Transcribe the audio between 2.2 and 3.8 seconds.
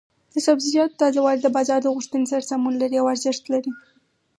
سره سمون لري او ارزښت لري.